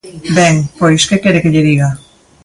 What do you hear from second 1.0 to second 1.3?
¿que